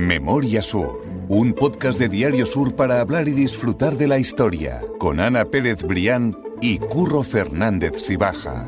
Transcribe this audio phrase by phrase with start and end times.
[0.00, 5.20] Memoria Sur, un podcast de Diario Sur para hablar y disfrutar de la historia, con
[5.20, 8.66] Ana Pérez Brián y Curro Fernández Sibaja.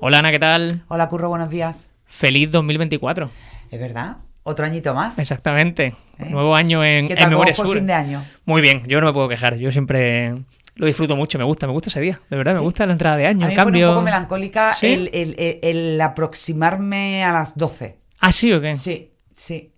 [0.00, 0.82] Hola Ana, ¿qué tal?
[0.88, 1.88] Hola Curro, buenos días.
[2.04, 3.30] Feliz 2024.
[3.70, 5.20] Es verdad, otro añito más.
[5.20, 5.94] Exactamente.
[6.18, 6.26] ¿Eh?
[6.28, 7.26] Nuevo año en, ¿Qué en tal?
[7.26, 7.76] ¿Cómo Memoria el Sur.
[7.76, 8.24] fin de año?
[8.44, 9.56] Muy bien, yo no me puedo quejar.
[9.56, 10.34] Yo siempre
[10.74, 12.20] lo disfruto mucho, me gusta, me gusta ese día.
[12.28, 13.88] De verdad, me gusta la entrada de año, A mí el me pone cambio.
[13.90, 14.88] un poco melancólica ¿Sí?
[14.88, 17.98] el, el- el- el aproximarme a las 12.
[18.26, 18.74] ¿Ah, sí o qué?
[18.74, 19.72] Sí, sí.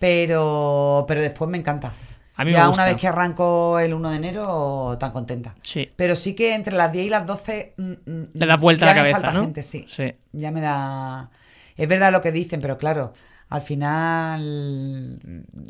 [0.00, 1.92] Pero, pero después me encanta.
[2.34, 2.82] A mí me ya gusta.
[2.82, 5.54] una vez que arranco el 1 de enero, tan contenta.
[5.62, 5.88] Sí.
[5.94, 7.74] Pero sí que entre las 10 y las 12...
[7.76, 9.42] mm, mm, Le das vuelta ya a la me cabeza, falta ¿no?
[9.42, 9.86] gente, sí.
[9.88, 10.12] Sí.
[10.32, 11.30] Ya me da...
[11.76, 13.12] Es verdad lo que dicen, pero claro,
[13.54, 15.20] al final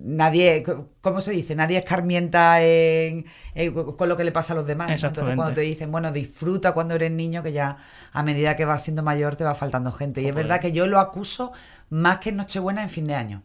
[0.05, 0.65] nadie,
[1.01, 1.55] ¿cómo se dice?
[1.55, 4.89] Nadie escarmienta en, en- con lo que le pasa a los demás.
[4.89, 4.95] ¿no?
[5.09, 7.79] Entonces cuando te dicen, bueno, disfruta cuando eres niño, que ya
[8.13, 10.23] a medida que vas siendo mayor te va faltando gente.
[10.23, 11.53] Y es verdad que yo lo acuso
[11.91, 13.43] más que en Nochebuena en fin de año.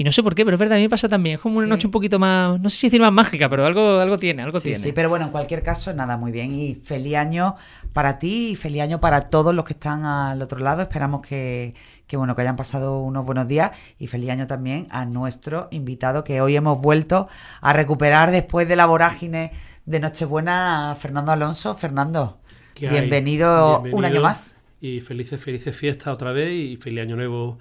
[0.00, 1.34] Y no sé por qué, pero es verdad, a mí me pasa también.
[1.36, 1.70] Es como una Sí.
[1.70, 4.60] noche un poquito más, no sé si decir más mágica, pero algo, algo tiene, algo
[4.60, 4.78] Sí, tiene.
[4.78, 6.52] sí, pero bueno, en cualquier caso, nada, muy bien.
[6.52, 7.56] Y feliz año
[7.92, 10.82] para ti y feliz año para todos los que están al otro lado.
[10.82, 11.74] Esperamos que,
[12.08, 16.24] que, bueno, que hayan pasado unos buenos días y feliz año también a nuestro invitado
[16.24, 17.28] que hoy hemos vuelto
[17.60, 19.52] a recuperar después de la vorágine
[19.84, 21.74] de Nochebuena Fernando Alonso.
[21.74, 22.38] Fernando,
[22.74, 22.98] ¿Qué hay?
[22.98, 24.56] bienvenido, un Bienvenido año más.
[24.80, 27.58] Y felices, felices fiestas otra vez y feliz año nuevo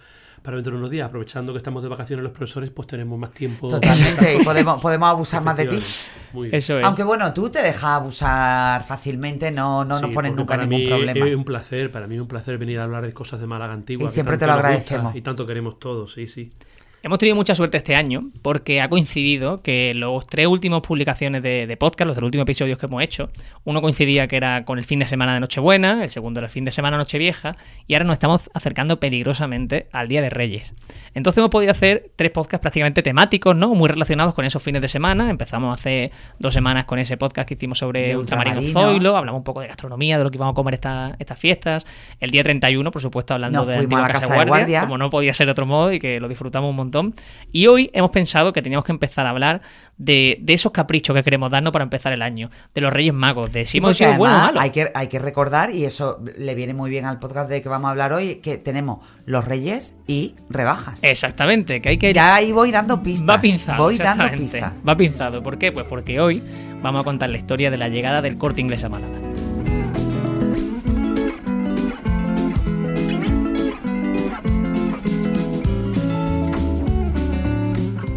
[0.48, 1.06] para dentro de unos días.
[1.06, 3.67] Aprovechando que estamos de vacaciones los profesores, pues tenemos más tiempo.
[3.67, 5.84] Totalmente, y podemos, podemos abusar más de ti.
[6.31, 6.56] Muy bien.
[6.56, 6.86] Eso es.
[6.86, 10.88] Aunque bueno, tú te dejas abusar fácilmente, no, no nos pones nunca para ningún mí
[10.88, 11.28] problema.
[11.28, 13.73] Es un placer, para mí es un placer venir a hablar de cosas de Málaga
[13.73, 14.06] antigua.
[14.06, 15.18] Y siempre te lo gusta agradecemos.
[15.18, 16.50] Y tanto queremos todos, sí, sí.
[17.03, 21.67] Hemos tenido mucha suerte este año porque ha coincidido que los tres últimos publicaciones de,
[21.67, 23.30] de podcast, los tres últimos episodios que hemos hecho,
[23.64, 26.52] uno coincidía que era con el fin de semana de Nochebuena, el segundo era el
[26.52, 30.73] fin de semana Nochevieja y ahora nos estamos acercando peligrosamente al Día de Reyes.
[31.14, 33.73] Entonces hemos podido hacer tres podcasts prácticamente temáticos, ¿no?
[33.75, 35.30] Muy relacionados con esos fines de semana.
[35.30, 38.59] Empezamos hace dos semanas con ese podcast que hicimos sobre De Ultramarino.
[38.74, 41.86] Zoilo, hablamos un poco de gastronomía, de lo que íbamos a comer esta- estas fiestas.
[42.19, 44.81] El día 31, por supuesto, hablando Nos de la Casa Casa de Guardia, Guardia.
[44.81, 46.87] como no podía ser de otro modo y que lo disfrutamos un montón.
[47.52, 49.62] Y hoy hemos pensado que teníamos que empezar a hablar
[49.98, 53.52] de, de esos caprichos que queremos darnos para empezar el año, de los Reyes Magos,
[53.52, 56.74] de si Sí, hemos sido buenos hay que, hay que recordar, y eso le viene
[56.74, 60.36] muy bien al podcast de que vamos a hablar hoy, que tenemos los reyes y
[60.50, 61.03] rebajas.
[61.03, 63.38] Exactamente, que hay que Ya ahí voy dando pistas.
[63.38, 63.84] Va pinzado.
[63.84, 64.84] Voy dando pistas.
[64.88, 65.42] Va pinzado.
[65.42, 65.72] ¿Por qué?
[65.72, 66.42] Pues porque hoy
[66.81, 69.26] vamos a contar la historia de la llegada del corte inglés a Málaga.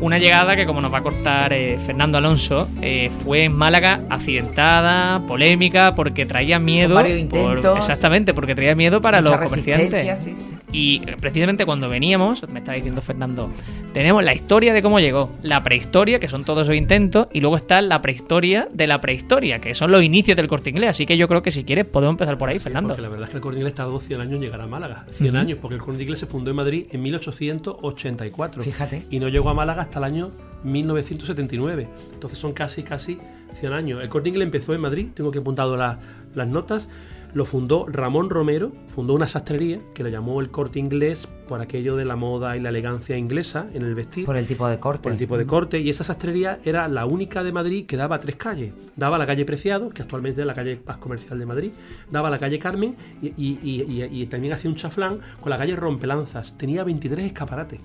[0.01, 4.01] Una llegada que, como nos va a cortar eh, Fernando Alonso, eh, fue en Málaga
[4.09, 6.95] accidentada, polémica, porque traía miedo.
[6.95, 7.79] varios por- intentos.
[7.79, 10.19] exactamente, porque traía miedo para Mucha los comerciantes.
[10.19, 10.53] sí, sí.
[10.73, 13.51] Y eh, precisamente cuando veníamos, me estaba diciendo Fernando,
[13.93, 17.57] tenemos la historia de cómo llegó, la prehistoria, que son todos esos intentos, y luego
[17.57, 20.91] está la prehistoria de la prehistoria, que son los inicios del corte inglés.
[20.91, 22.89] Así que yo creo que si quieres podemos empezar por ahí, Fernando.
[22.89, 25.05] Porque la verdad es que el Corte Inglés tardó 100 años en llegar a Málaga.
[25.11, 25.39] 100 Ujú.
[25.39, 28.63] años, porque el Corte Inglés se fundó en Madrid en 1884.
[28.63, 29.03] Fíjate.
[29.11, 30.31] Y no llegó a Málaga hasta el año
[30.63, 31.89] 1979.
[32.13, 33.19] Entonces son casi, casi
[33.53, 34.01] 100 años.
[34.03, 35.99] El Corte Inglés empezó en Madrid, tengo que apuntado la-
[36.35, 36.89] las notas.
[37.33, 41.95] Lo fundó Ramón Romero, fundó una sastrería que le llamó el Corte Inglés por aquello
[41.95, 44.27] de la moda y la elegancia inglesa en el vestir.
[44.27, 45.03] Por el tipo de corte.
[45.05, 48.19] por el tipo de corte y esa sastrería era la única de Madrid que daba
[48.19, 48.73] tres calles.
[48.97, 51.71] Daba la calle Preciado, que actualmente es la calle más comercial de Madrid,
[52.11, 55.59] daba la calle Carmen y, y- y- y- y también hacía un chaflán con la
[55.59, 56.59] calle Rompelanzas.
[56.59, 57.81] Tenía 23 escaparates.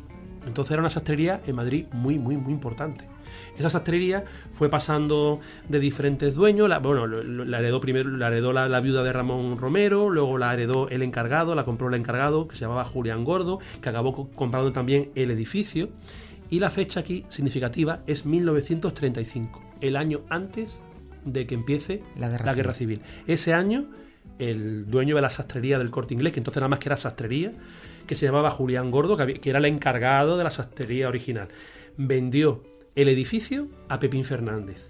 [0.46, 3.06] Entonces era una sastrería en Madrid muy, muy, muy importante.
[3.58, 6.70] Esa sastrería fue pasando de diferentes dueños.
[6.70, 10.54] La, bueno, la heredó primero, la heredó la, la viuda de Ramón Romero, luego la
[10.54, 14.30] heredó el encargado, la compró el encargado, que se llamaba Julián Gordo, que acabó co-
[14.36, 15.90] comprando también el edificio.
[16.50, 20.80] Y la fecha aquí significativa es 1935, el año antes
[21.26, 22.04] de que empiece
[22.46, 23.02] La guerra civil.
[23.26, 23.86] Ese año,
[24.38, 27.52] el dueño de la sastrería del corte inglés, que entonces nada más que era sastrería,
[28.06, 31.48] que se llamaba Julián Gordo, que, había- que era el encargado de la sastrería original,
[31.98, 32.64] vendió
[32.96, 34.90] el edificio a Pepín Fernández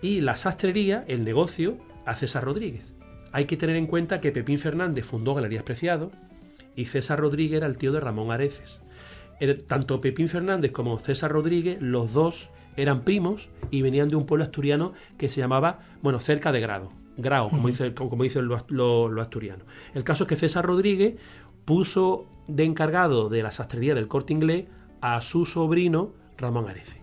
[0.00, 2.92] y la sastrería, el negocio, a César Rodríguez.
[3.32, 6.10] Hay que tener en cuenta que Pepín Fernández fundó Galerías Preciado
[6.76, 8.80] y César Rodríguez era el tío de Ramón Areces.
[9.66, 14.44] Tanto Pepín Fernández como César Rodríguez, los dos eran primos y venían de un pueblo
[14.44, 16.92] asturiano que se llamaba, bueno, cerca de Grado.
[17.16, 19.08] Grao, como, dice, como, como dicen los lo.
[19.94, 21.16] El caso es que César Rodríguez
[21.64, 24.66] puso de encargado de la sastrería del corte inglés
[25.00, 27.00] a su sobrino Ramón Arece.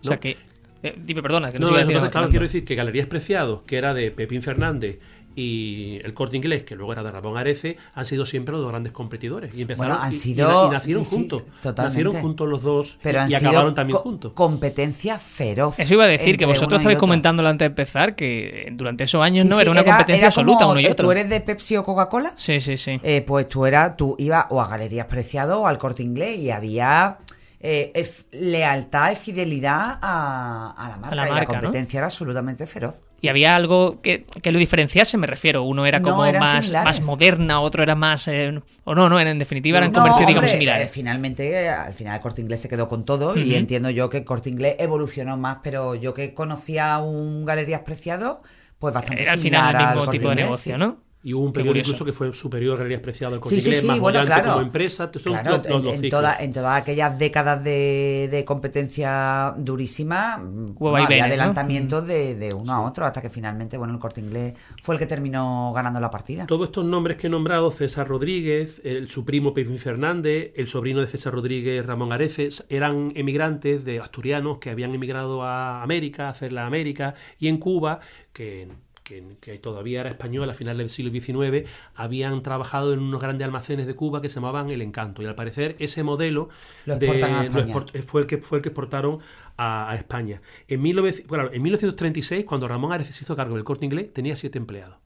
[0.00, 0.36] O sea que.
[0.82, 3.76] eh, dime, perdona, que no, No, siga entonces, claro, quiero decir que Galerías Preciados, que
[3.76, 4.98] era de Pepín Fernández
[5.36, 8.70] y el corte inglés, que luego era de Ramón Arece, han sido siempre los dos
[8.70, 9.54] grandes competidores.
[9.54, 11.42] Y empezaron Bueno, han y- y sido- y, nacieron sí, sí, juntos.
[11.62, 11.82] totalmente.
[12.02, 14.32] Nacieron juntos los dos Pero y, han y sido acabaron también co- juntos.
[14.34, 15.78] competencia feroz.
[15.78, 19.44] Eso iba a decir, que vosotros estabais comentándolo antes de empezar, que durante esos años
[19.44, 21.06] Sí, no sí, era una competencia era absoluta como, uno y eh, otro.
[21.06, 22.32] ¿Tú eres de Pepsi o Coca-Cola?
[22.36, 23.00] Sí, sí, sí.
[23.02, 26.50] Eh, pues tú eras, tú ibas o a Galerías Preciado o al Corte Inglés y
[26.50, 27.18] había
[27.60, 27.92] eh,
[28.32, 31.16] lealtad y fidelidad a, a la marca.
[31.16, 31.62] la y marca, la ¿no?
[31.64, 32.94] competencia era absolutamente feroz.
[33.22, 35.62] Y había algo que, que lo diferenciase, me refiero.
[35.62, 36.98] Uno era No, como eran más, similares.
[36.98, 38.26] más moderna, otro era más...
[38.28, 40.90] eh, o no, no, en definitiva eran No, comercios, digamos, similares.
[40.90, 43.54] eh, finalmente, eh, al final el Corte Inglés se quedó con todo y Ujú.
[43.54, 48.42] entiendo yo que el Corte Inglés evolucionó más, pero yo que conocía un Galerías Preciado,
[48.80, 50.78] pues bastante Era al similar final el mismo tipo de negocio, sí.
[50.80, 51.02] ¿no?
[51.24, 53.68] Y hubo un periodo incluso que fue superior a Galerías Preciado al Corte Sí, sí,
[53.68, 54.50] Inglés, sí, más bueno, claro.
[54.54, 55.08] como empresa.
[55.10, 56.20] Claro, los- los en, dos en ciclos.
[56.20, 62.72] toda- en todas aquellas décadas de, de competencia durísima, no, había adelantamientos de, de uno
[62.72, 66.10] a otro, hasta que finalmente, bueno, el corte inglés fue el que terminó ganando la
[66.10, 66.46] partida.
[66.46, 71.00] Todos estos nombres que he nombrado, César Rodríguez, el, su primo Pepín Fernández, el sobrino
[71.00, 76.30] de César Rodríguez, Ramón Areces, eran emigrantes de asturianos que habían emigrado a América, a
[76.30, 78.00] hacer la América, y en Cuba,
[78.32, 78.68] que,
[79.12, 83.44] que- que todavía era español a finales del siglo XIX, habían trabajado en unos grandes
[83.44, 85.22] almacenes de Cuba que se llamaban El Encanto.
[85.22, 86.48] Y al parecer ese modelo
[86.86, 87.74] Lo de- exportan a lo España.
[87.74, 89.18] export- fue, el que, fue el que exportaron
[89.56, 90.40] a, a España.
[90.68, 94.58] En, 19 claro, en 1936, cuando Ramón Areces hizo cargo del corte inglés, tenía siete
[94.58, 94.96] empleados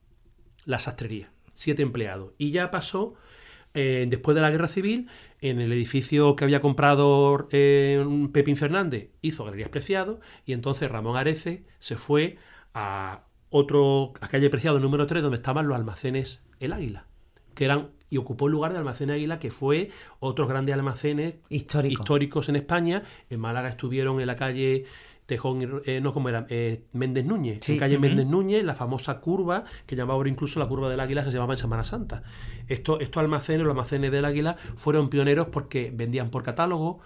[0.65, 2.33] la sastrería, siete empleados.
[2.37, 3.13] Y ya pasó,
[3.73, 5.07] eh, después de la guerra civil,
[5.39, 11.15] en el edificio que había comprado eh, Pepín Fernández, hizo Galerías Preciado, y entonces Ramón
[11.15, 12.37] Arece se fue
[12.73, 17.05] a otro, a calle Preciado número 3, donde estaban los almacenes El Águila,
[17.55, 19.89] que eran, y ocupó el lugar del almacén Águila, que fue
[20.19, 21.93] otros grandes almacenes Histórico.
[22.01, 23.03] históricos en España.
[23.29, 24.85] En Málaga estuvieron en la calle
[25.25, 26.45] Tejón, eh, no, como era?
[26.49, 27.59] Eh, Méndez Núñez.
[27.61, 27.73] Sí.
[27.73, 27.99] En calle.
[27.99, 31.53] Méndez Núñez, la famosa curva, que llamaba ahora incluso la curva del águila, se llamaba
[31.53, 32.23] en Semana Santa.
[32.69, 36.99] Esto- estos almacenes, los almacenes del águila, fueron pioneros porque vendían por catálogo,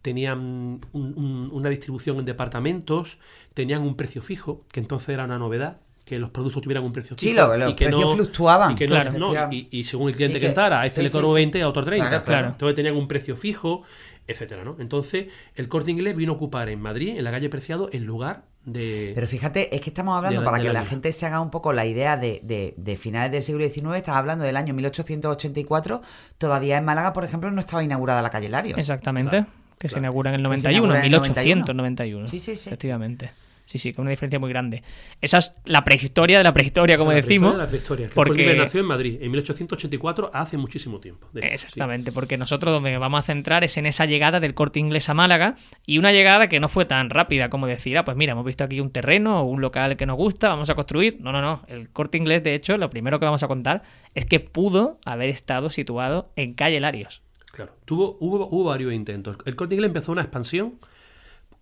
[0.00, 0.80] tenían un-
[1.18, 3.18] un- una distribución en departamentos,
[3.52, 7.16] tenían un precio fijo, que entonces era una novedad que los productos tuvieran un precio
[7.18, 9.12] Sí, fijo lo- los y que precios no- fluctuaban, y que no- claro.
[9.18, 11.12] no, y, y según el cliente Y que, que- entrara, a este sí, le sí,
[11.14, 11.34] cobró sí.
[11.34, 12.08] 20, a otro 30.
[12.08, 12.46] Claro, claro.
[12.48, 13.84] Entonces tenían un precio fijo,
[14.28, 14.76] etcétera, ¿no?
[14.78, 15.26] Entonces,
[15.56, 19.12] el corte inglés vino a ocupar en Madrid, en la calle Preciado, el lugar de.
[19.16, 21.50] Pero fíjate, es que estamos hablando, de para de que la gente se haga un
[21.50, 26.02] poco la idea de, de- de finales del siglo XIX, estás hablando del año 1884,
[26.38, 28.78] todavía en Málaga, por ejemplo, no estaba inaugurada la calle Larios.
[28.78, 29.30] Exactamente.
[29.30, 29.46] Claro,
[29.78, 30.04] que se claro.
[30.04, 32.26] inaugura en el Que se 91, inaugura en el 1891.
[32.28, 32.68] Sí, sí, sí.
[32.68, 33.30] Efectivamente.
[33.66, 34.84] Sí, sí, con una diferencia muy grande.
[35.20, 37.52] Esa es la prehistoria de la prehistoria, como la decimos.
[37.56, 38.10] prehistoria de la prehistoria.
[38.14, 41.28] Porque- nació en Madrid en 1884, hace muchísimo tiempo.
[41.34, 41.40] sí.
[41.42, 45.14] Exactamente, porque nosotros donde vamos a centrar es en esa llegada del corte inglés a
[45.14, 48.44] Málaga y una llegada que no fue tan rápida como decir, ah, pues mira, hemos
[48.44, 51.18] visto aquí un terreno o un local que nos gusta, vamos a construir.
[51.20, 51.62] No, no, no.
[51.66, 53.82] El corte inglés, de hecho, lo primero que vamos a contar
[54.14, 57.20] es que pudo haber estado situado en calle Larios.
[57.50, 59.36] Claro, tuvo, hubo, hubo varios intentos.
[59.44, 60.74] El corte inglés empezó una expansión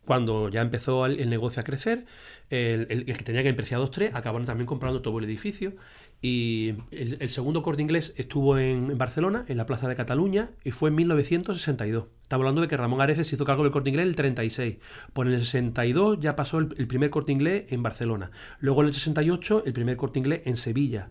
[0.04, 2.06] cuando ya empezó el, negocio a crecer.
[2.50, 5.74] El, que tenía que en Preciados 3 acabaron también comprando todo el edificio.
[6.22, 10.88] Y el, segundo corte inglés estuvo en, Barcelona, en la Plaza de Cataluña, y fue
[10.88, 12.06] en 1962.
[12.22, 14.76] Estamos hablando de que Ramón Areces hizo cargo del corte inglés en el 36.
[15.12, 18.30] Por el 62 ya pasó el primer corte inglés en Barcelona.
[18.60, 21.10] Luego en el 68 el primer corte inglés en Sevilla.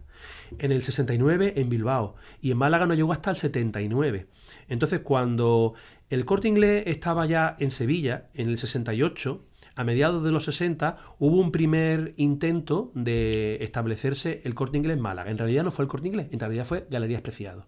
[0.58, 2.16] En el 69 en Bilbao.
[2.42, 4.26] Y en Málaga no llegó hasta el 79.
[4.68, 5.76] Entonces cuando
[6.14, 9.42] el corte inglés estaba ya en Sevilla, en el 68,
[9.76, 15.02] a mediados de los 60 hubo un primer intento de establecerse el corte inglés en
[15.02, 15.32] Málaga.
[15.32, 17.66] En realidad no fue el corte inglés, en realidad fue Galerías Preciado,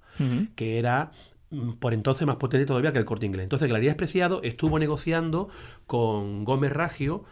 [0.56, 1.12] que era
[1.50, 3.46] mm, por entonces más potente todavía que el corte inglés.
[3.46, 5.50] Entonces Galerías Preciado estuvo negociando
[5.88, 7.24] con Gómez Ragio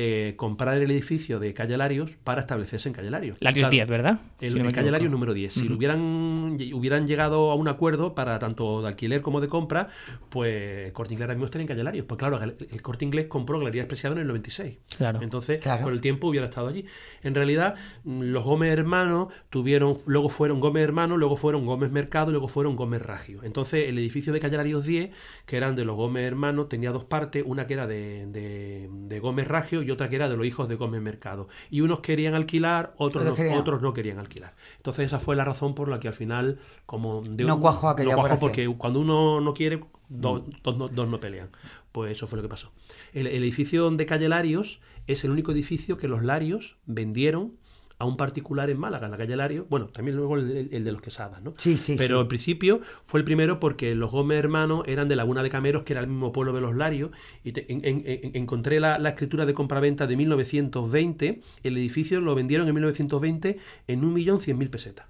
[0.00, 3.36] eh, comprar el edificio de Calle Larios para establecerse en Calle Larios.
[3.40, 4.20] Larios Claro, 10, ¿verdad?
[4.40, 4.92] el, Si no el Calle.
[4.92, 5.52] Larios número 10.
[5.52, 9.88] Si lo hubieran, hubieran llegado a un acuerdo para tanto de alquiler como de compra,
[10.30, 12.06] pues el Corte Inglés ahora mismo estaría en Calle Larios.
[12.06, 14.78] Pues claro, el Corte Inglés compró Galerías Preciado en el 96.
[14.96, 15.20] Claro.
[15.20, 15.82] Entonces, Claro.
[15.82, 16.84] con el tiempo hubiera estado allí.
[17.24, 17.74] En realidad,
[18.04, 22.76] mm, los Gómez Hermanos tuvieron, luego fueron Gómez Hermanos, luego fueron Gómez Mercado, luego fueron
[22.76, 23.42] Gómez Ragio.
[23.42, 25.10] Entonces, el edificio de Calle Larios 10,
[25.44, 29.18] que eran de los Gómez Hermanos, tenía dos partes, una que era de, de- de
[29.20, 31.48] Gómez Ragio y otra que era de los hijos de Gómez Mercado.
[31.70, 33.58] Y unos querían alquilar, otros, no, querían.
[33.58, 34.54] otros no querían alquilar.
[34.76, 37.88] Entonces, esa fue la razón por la que al final, como de No un- cuajó
[37.88, 38.40] aquella no operación.
[38.40, 41.48] porque cuando uno no quiere, dos, dos no, dos no pelean.
[41.92, 42.70] Pues eso fue lo que pasó.
[43.12, 47.54] El, el edificio de calle Larios es el único edificio que los Larios vendieron
[48.00, 49.66] a un particular en Málaga, en la calle Lario.
[49.68, 51.52] Bueno, también luego el, el de los Quesadas, ¿no?
[51.56, 52.22] Sí, sí, Pero sí.
[52.22, 55.94] en principio fue el primero porque los Gómez hermanos eran de Laguna de Cameros, que
[55.94, 57.10] era el mismo pueblo de los Larios.
[57.42, 61.40] Y te- en- en- en- encontré la, la escritura de compraventa de 1920.
[61.64, 65.06] El edificio lo vendieron en 1920 en 1.100.000 pesetas.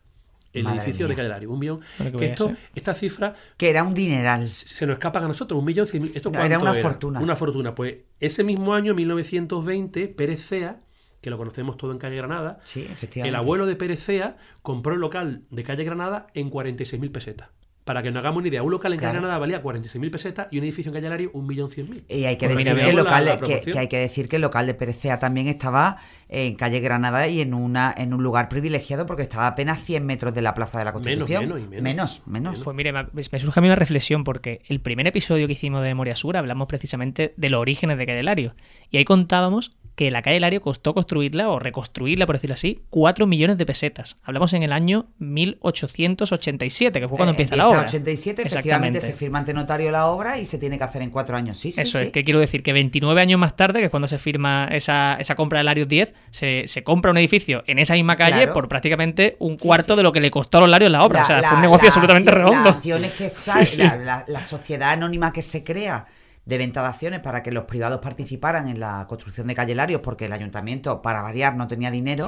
[0.54, 1.08] El Madre edificio mía.
[1.10, 1.50] de calle Lario.
[1.50, 1.80] Un millón.
[2.18, 4.48] Que esto, esta cifra Que era un dineral.
[4.48, 6.12] se nos escapan a nosotros, un millón cien mil.
[6.14, 7.20] ¿Esto No, era una fortuna.
[7.20, 7.74] Una fortuna.
[7.74, 10.80] Pues ese mismo año, 1920, Pérez Cea,
[11.20, 13.28] que lo conocemos todo en calle Granada, Sí, efectivamente.
[13.30, 17.48] el abuelo de Pérez Cea compró el local de calle Granada en 46.000 pesetas.
[17.84, 19.12] Para que nos hagamos una idea, un local en calle.
[19.12, 22.04] Granada valía 46.000 pesetas y un edificio en calle Lario 1.100.000.
[22.10, 24.42] Y hay que decir que el local, la- la que- hay que decir que el
[24.42, 25.96] local de Perecea también estaba
[26.28, 30.04] en calle Granada y en una en un lugar privilegiado porque estaba a apenas 100
[30.04, 31.44] metros de la Plaza de la Constitución.
[31.48, 31.82] menos, y menos.
[31.82, 32.62] menos, menos.
[32.62, 35.80] Pues mire, me, me surge a mí una reflexión porque el primer episodio que hicimos
[35.80, 38.54] de Memoria Sur hablamos precisamente de los orígenes de Calle Lario.
[38.90, 43.26] Y ahí contábamos que la Calle Lario costó construirla o reconstruirla, por decirlo así, 4
[43.26, 44.16] millones de pesetas.
[44.22, 47.80] Hablamos en el año 1887, que fue cuando Eh, empieza la obra.
[47.80, 51.36] 87, efectivamente se firma ante notario la obra y se tiene que hacer en cuatro
[51.36, 51.58] años.
[51.58, 52.04] Sí, sí, Eso sí.
[52.04, 55.14] es, que quiero decir que 29 años más tarde, que es cuando se firma esa,
[55.18, 58.52] esa compra del Larios 10, se, se compra un edificio en esa misma calle Claro.
[58.52, 59.96] por prácticamente un cuarto sí.
[59.96, 61.18] de lo que le costó a los Larios la obra.
[61.18, 62.64] La- o sea, la- fue un negocio la absolutamente redondo.
[62.64, 63.66] Las acciones que sale.
[63.78, 66.06] La, la- la sociedad anónima que se crea
[66.48, 70.00] de venta de acciones para que los privados participaran en la construcción de Calle Larios,
[70.00, 72.26] porque el ayuntamiento, para variar, no tenía dinero,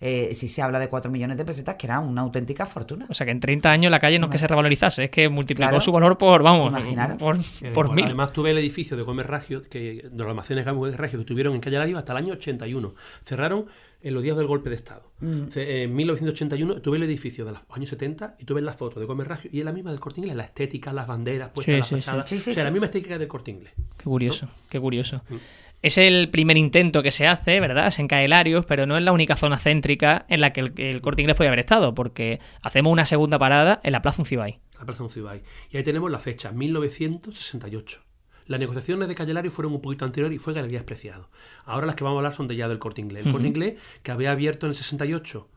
[0.00, 3.04] eh, sí se habla de 4 millones de pesetas, que era una auténtica fortuna.
[3.10, 5.28] O sea que en 30 años la calle no es que se revalorizase, es que
[5.28, 5.80] multiplicó Claro.
[5.82, 7.18] su valor por, vamos, Imaginaros.
[7.18, 8.06] por, Eh, por mil.
[8.06, 11.54] Además tuve el edificio de Gómez Ragio, que, de los almacenes Gómez Ragio que tuvieron
[11.54, 12.94] en Calle Lario hasta el año 81.
[13.22, 13.66] Cerraron
[14.00, 15.10] en los días del golpe de Estado.
[15.20, 15.44] Mm.
[15.56, 19.26] En 1981 tuve el edificio de los años 70 y tuve las fotos de Gómez
[19.26, 21.78] Ragio y es la misma del Corte Inglés, la estética, las banderas puestas Sí, en
[21.80, 22.00] la sí, sí.
[22.00, 22.26] fachada.
[22.26, 22.66] Sí, sí, o sea, sí.
[22.66, 23.72] la misma estética del Corte Inglés.
[23.96, 25.22] Qué curioso, qué curioso.
[25.28, 25.36] Mm.
[25.80, 27.86] Es el primer intento que se hace, ¿verdad?
[27.86, 31.00] Es en Caelarios, pero no es la única zona céntrica en la que el, el
[31.00, 34.58] Corte Inglés puede haber estado, porque hacemos una segunda parada en la Plaza Uncibay.
[34.78, 35.42] La Plaza Uncibay.
[35.70, 38.00] Y ahí tenemos la fecha, 1968.
[38.48, 41.30] Las negociaciones de Calle Lario fueron un poquito anterior y fue Galerías Preciado.
[41.64, 43.24] Ahora las que vamos a hablar son de ya del Corte Inglés.
[43.26, 45.48] El Corte Inglés, que había abierto en el 68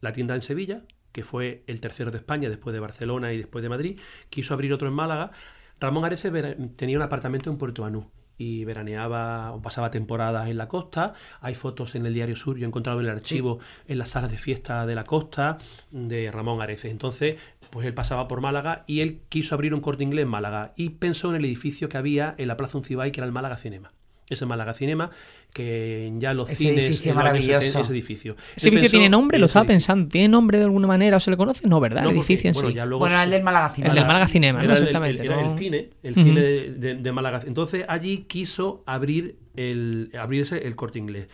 [0.00, 0.82] la tienda en Sevilla,
[1.12, 4.72] que fue el tercero de España después de Barcelona y después de Madrid, quiso abrir
[4.72, 5.30] otro en Málaga.
[5.78, 10.56] Ramón Areces vera- tenía un apartamento en Puerto Banú y veraneaba o pasaba temporadas en
[10.56, 11.12] la costa.
[11.42, 14.30] Hay fotos en el Diario Sur, yo he encontrado en el archivo en las salas
[14.30, 15.58] de fiesta de la costa
[15.90, 16.90] de Ramón Areces.
[16.90, 17.38] Entonces,
[17.70, 20.90] pues él pasaba por Málaga y él quiso abrir un corte inglés en Málaga y
[20.90, 23.92] pensó en el edificio que había en la Plaza Uncibay, que era el Málaga Cinema.
[24.28, 25.10] Ese Málaga Cinema,
[25.52, 26.84] que ya los Ese cines.
[26.84, 27.60] edificio en maravilloso.
[27.60, 28.36] 70, ese edificio.
[28.54, 29.38] ¿Ese edificio pensó tiene nombre?
[29.40, 30.06] Lo estaba pensando.
[30.08, 31.66] ¿Tiene nombre de alguna manera o se le conoce?
[31.66, 32.02] No, ¿verdad?
[32.04, 32.74] No, el porque, edificio en bueno, sí.
[32.76, 33.94] ya luego Bueno, el del Málaga El Cinema.
[33.94, 34.64] del Málaga Cinema, ¿no?
[34.64, 35.24] Era el- Exactamente.
[35.24, 35.58] Era el, ¿no?
[35.58, 37.40] cine, el cine de, de- de Málaga.
[37.44, 41.28] Entonces allí quiso abrir el, abrirse el corte inglés.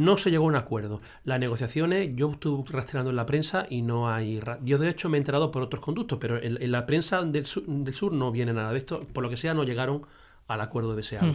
[0.00, 1.00] No se llegó a un acuerdo.
[1.24, 4.40] Las negociaciones, yo estuve rastreando en la prensa y no hay.
[4.64, 7.46] Yo, de hecho, me he enterado por otros conductos, pero en, en la prensa del
[7.46, 9.06] sur, del sur no viene nada de esto.
[9.12, 10.02] Por lo que sea, no llegaron
[10.48, 11.32] al acuerdo deseado.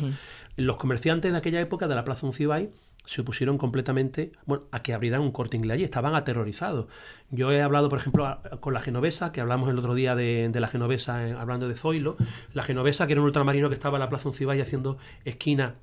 [0.58, 2.70] Los comerciantes de aquella época de la Plaza Uncibay
[3.08, 6.88] se opusieron completamente bueno, a que abrieran un corte inglés allí, estaban aterrorizados.
[7.30, 10.50] Yo he hablado, por ejemplo, a- con la genovesa, que hablamos el otro día de,
[10.52, 12.18] de la genovesa, eh, hablando de Zoilo,
[12.54, 15.76] la genovesa, que era un ultramarino que estaba en la Plaza Uncibay haciendo esquina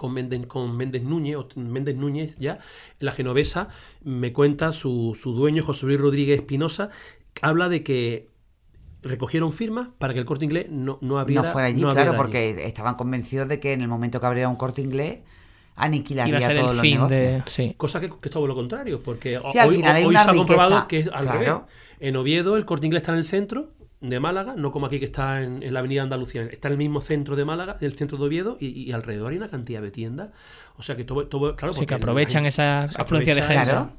[0.00, 2.58] con Méndez, con Méndez Núñez, o Méndez Núñez ya,
[3.00, 3.68] la genovesa,
[4.02, 6.88] me cuenta su, su dueño, José Luis Rodríguez Espinosa,
[7.42, 8.30] habla de que
[9.02, 11.42] recogieron firmas para que el corte inglés no, no abriera.
[11.42, 12.16] no fuera allí, no claro, allí.
[12.16, 15.18] porque estaban convencidos de que en el momento que abriera un corte inglés,
[15.76, 17.20] aniquilaría a ser todos el los fin negocios.
[17.20, 17.42] de...
[17.46, 17.74] Sí.
[17.76, 20.24] Cosa que, que es todo lo contrario, porque Sí, al hoy, final hay hoy una
[20.24, 21.38] se ha comprobado que es al claro.
[21.38, 21.54] revés.
[22.00, 25.04] En Oviedo el corte inglés está en el centro de Málaga, no como aquí que
[25.04, 28.16] está en, en la avenida Andalucía, está en el mismo centro de Málaga, el centro
[28.18, 30.30] de Oviedo, y, y alrededor hay una cantidad de tiendas.
[30.76, 33.64] O sea que todo, todo claro, Sí, que aprovechan hay- esa afluencia de gente.
[33.64, 33.92] Claro.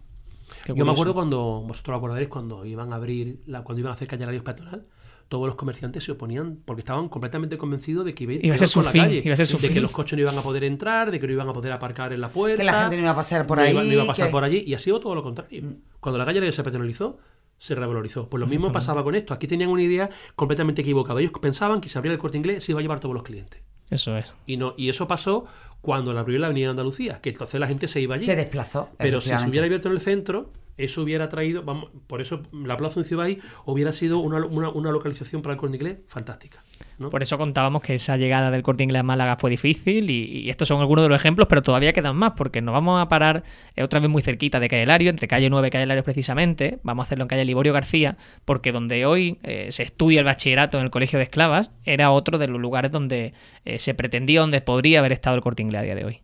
[0.76, 3.94] Yo me acuerdo cuando, vosotros lo acordaréis, cuando iban a abrir, la, cuando iban a
[3.94, 4.86] hacer calle Larios peatonal,
[5.28, 8.68] todos los comerciantes se oponían porque estaban completamente convencidos de que iba, Iba a ser
[8.68, 10.42] su la fin, calle, iba a ser su de que los coches no iban a
[10.42, 12.58] poder entrar, de que no iban a poder aparcar en la puerta.
[12.58, 14.26] Que la gente no iba a pasar por no ahí, Iba, no iba a pasar
[14.26, 14.34] que- Mm.
[14.34, 15.76] por allí y ha sido todo lo contrario.
[16.02, 17.18] Cuando la calle se peatonalizó,
[17.62, 18.28] se revalorizó.
[18.28, 19.36] Pues lo mismo pasaba con esto.
[19.36, 21.20] Aquí tenían una idea completamente equivocada.
[21.20, 23.62] Ellos pensaban que si abría el corte inglés se iba a llevar todos los clientes.
[23.92, 24.34] Eso es.
[24.48, 25.46] Y no y eso pasó
[25.80, 28.26] cuando la abrió la avenida Andalucía, que entonces la gente se iba allí.
[28.26, 28.90] Se desplazó.
[28.98, 30.50] Pero si se hubiera abierto en el centro,
[30.84, 35.42] eso hubiera traído, vamos, por eso la Plaza Uncibay hubiera sido una, una, una localización
[35.42, 36.64] para el corte inglés fantástica.
[36.98, 37.10] ¿no?
[37.10, 40.50] Por eso contábamos que esa llegada del corte inglés a Málaga fue difícil y, y
[40.50, 43.44] estos son algunos de los ejemplos, pero todavía quedan más porque nos vamos a parar
[43.76, 46.80] eh, otra vez muy cerquita de Calle Lario, entre calle 9 y calle Lario precisamente.
[46.84, 50.78] Vamos a hacerlo en calle Liborio García, porque donde hoy eh, se estudia el bachillerato
[50.78, 53.34] en el Colegio de Esclavas era otro de los lugares donde
[53.66, 56.22] eh, se pretendía, donde podría haber estado el corte inglés a día de hoy.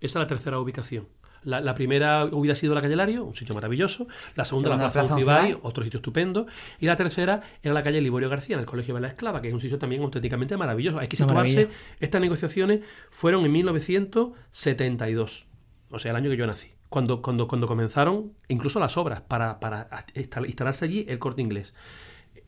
[0.00, 1.06] Esa es la tercera ubicación.
[1.42, 4.06] La, la primera hubiera sido la calle Lario, un sitio maravilloso.
[4.34, 5.56] La segunda, Segunda, la Plaza Ucibay.
[5.62, 6.46] otro sitio estupendo.
[6.80, 9.48] Y la tercera era la calle Liborio García, en el Colegio de la Esclava, que
[9.48, 10.98] es un sitio también auténticamente maravilloso.
[10.98, 11.68] Hay que situarse.
[12.00, 12.80] Estas negociaciones
[13.10, 15.46] fueron en 1972,
[15.90, 16.72] o sea, el año que yo nací.
[16.88, 21.72] Cuando, cuando, cuando comenzaron incluso las obras para, para instal- instalarse allí el corte inglés.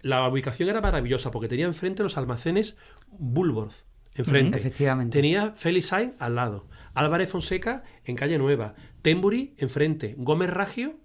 [0.00, 2.76] La ubicación era maravillosa porque tenía enfrente los almacenes
[3.08, 3.84] Bulworth.
[4.14, 4.58] Enfrente.
[4.58, 5.16] Efectivamente.
[5.18, 6.66] Tenía Felix Sainz al lado.
[6.94, 8.74] Álvarez Fonseca en calle Nueva.
[9.02, 10.14] Tembury enfrente.
[10.18, 10.96] Gómez Ragio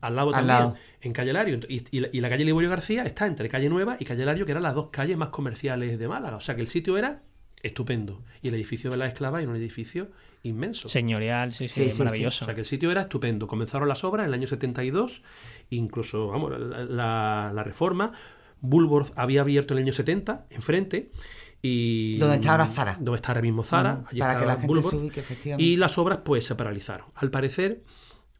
[0.00, 0.58] al lado Al también.
[0.58, 0.74] lado.
[1.02, 1.60] En calle Lario.
[1.68, 4.46] Y, y la, y la calle Liborio García está entre calle Nueva y calle Lario,
[4.46, 6.36] que eran las dos calles más comerciales de Málaga.
[6.36, 7.22] O sea que el sitio era
[7.62, 8.22] estupendo.
[8.42, 10.10] Y el edificio de la esclava era un edificio
[10.42, 10.88] inmenso.
[10.88, 12.02] Señorial, sí, sí, Sí, sí, sí.
[12.02, 12.44] O maravilloso.
[12.46, 13.46] sea que el sitio era estupendo.
[13.46, 15.22] Comenzaron las obras en el año 72,
[15.68, 18.12] incluso, vamos, la, la- la reforma.
[18.62, 21.10] Bulworth había abierto en el año 70, enfrente.
[21.62, 22.96] Y, Donde está ahora Zara.
[22.98, 24.04] Donde está ahora mismo Zara.
[24.08, 24.90] Allí para que la gente Bulworth.
[24.90, 25.62] se ubique, efectivamente.
[25.64, 27.06] Y las obras pues se paralizaron.
[27.14, 27.82] Al parecer,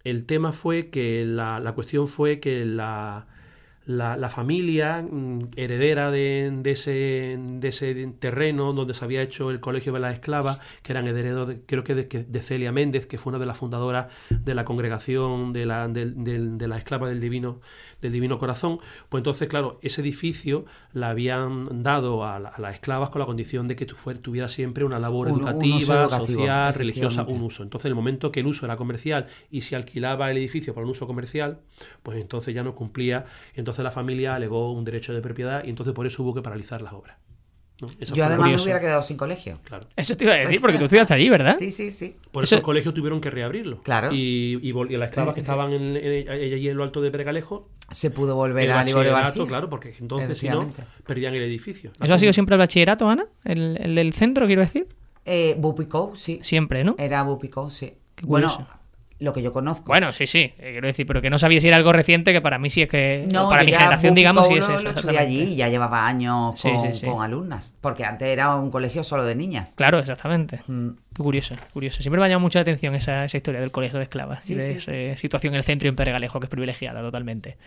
[0.04, 3.26] el tema fue que la, la cuestión fue que la,
[3.86, 9.50] la, la familia mm, heredera de, de ese, de ese terreno donde se había hecho
[9.50, 13.18] el Colegio de las Esclavas, que eran herederos, de- creo que de, Celia Méndez, que
[13.18, 17.60] fue una de las fundadoras de la congregación de la, de la Esclava del Divino,
[18.02, 22.74] del Divino Corazón, pues entonces, claro, ese edificio la habían dado a, la- a las
[22.74, 27.22] esclavas con la condición de que tu- tuviera siempre una labor Un- educativa, social, religiosa,
[27.24, 27.62] un uso.
[27.62, 30.84] Entonces, en el momento que el uso era comercial y se alquilaba el edificio para
[30.84, 31.60] un uso comercial,
[32.02, 33.24] pues entonces ya no cumplía.
[33.56, 36.42] Y entonces la familia alegó un derecho de propiedad y entonces por eso hubo que
[36.42, 37.16] paralizar las obras.
[38.12, 39.58] Yo además me hubiera quedado sin colegio.
[39.64, 39.86] Claro.
[39.96, 41.54] Eso te iba a decir, porque tú estudiaste allí, ¿verdad?
[41.58, 42.14] Sí, sí, sí.
[42.30, 43.80] Por Eso- eso, el colegio tuvieron que reabrirlo.
[43.82, 44.10] Claro.
[44.12, 45.44] Y, y, y las esclavas que Sí.
[45.44, 49.12] estaban en, en- allí en lo alto de Pergalejo, Se pudo volver el a Liborio
[49.14, 49.46] García.
[49.46, 50.70] claro, porque entonces si no,
[51.06, 51.90] perdían el edificio.
[52.02, 53.24] ¿Eso ha sido siempre el bachillerato, Ana?
[53.44, 54.86] ¿El, el del centro, quiero decir?
[55.24, 56.38] Eh, Bupicó, sí.
[56.42, 56.96] Siempre, ¿no?
[56.98, 57.94] Era Bupicó, sí.
[58.14, 58.70] Qué Bueno, curioso.
[59.20, 59.84] Lo que yo conozco.
[59.86, 62.40] Bueno, sí, sí, eh, quiero decir, pero que no sabía si era algo reciente, que
[62.40, 63.28] para mí sí es que.
[63.28, 64.72] o para mi generación, digamos, sí es eso.
[64.72, 65.22] Lo estudié exactamente.
[65.22, 67.06] allí y ya llevaba años con, sí, sí.
[67.06, 67.74] con alumnas.
[67.80, 69.74] Porque antes era un colegio solo de niñas.
[69.76, 70.60] Claro, exactamente.
[70.66, 70.88] Mm.
[71.14, 72.02] Qué curioso, curioso.
[72.02, 74.76] Siempre me ha llamado mucha atención esa, esa historia del colegio de esclavas y de
[74.76, 77.58] esa situación en el centro y en Peregalejo, que es privilegiada totalmente.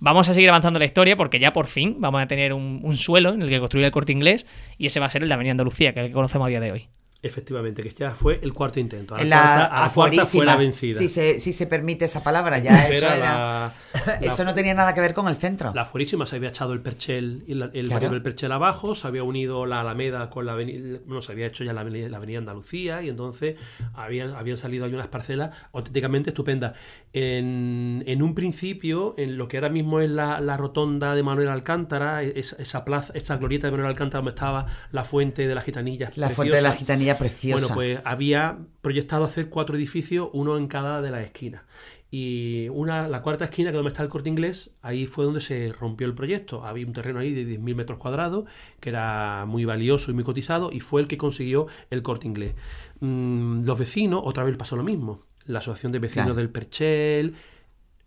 [0.00, 2.96] Vamos a seguir avanzando la historia porque ya por fin vamos a tener un, un
[2.96, 4.46] suelo en el que construir el corte inglés
[4.78, 6.48] y ese va a ser el de Avenida Andalucía, que es el que conocemos a
[6.48, 6.88] día de hoy.
[7.24, 9.14] Efectivamente, que ya fue el cuarto intento.
[9.14, 10.98] A la, cuarta, a la cuarta fue la vencida.
[10.98, 13.74] Si se, si se permite esa palabra, ya eso Era la-
[14.20, 15.72] Eso no tenía nada que ver con el centro.
[15.74, 18.10] La aforísima se había echado el perchel, el, el Claro.
[18.10, 21.64] del perchel abajo, se había unido la Alameda con la avenida, bueno, se había hecho
[21.64, 23.56] ya la avenida, Andalucía y entonces
[23.94, 26.72] habían, habían salido ahí unas parcelas auténticamente estupendas.
[27.12, 31.48] En, en un principio, en lo que ahora mismo es la, la rotonda de Manuel
[31.48, 35.64] Alcántara, es- esa plaza, esa glorieta de Manuel Alcántara donde estaba la fuente de las
[35.64, 36.18] gitanillas.
[36.18, 36.86] La fuente de la preciosa.
[37.18, 37.66] Preciosa.
[37.66, 41.62] Bueno, pues había proyectado hacer cuatro edificios, uno en cada de las esquinas.
[42.10, 45.40] Y una, la cuarta esquina, que es donde está el corte inglés, ahí fue donde
[45.40, 46.64] se rompió el proyecto.
[46.64, 48.44] Había un terreno ahí de 10.000 metros cuadrados,
[48.78, 52.54] que era muy valioso y muy cotizado, y fue el que consiguió el corte inglés.
[53.00, 55.22] Mm, los vecinos, otra vez pasó lo mismo.
[55.46, 56.34] La Asociación de Vecinos Claro.
[56.36, 57.34] del Perchel,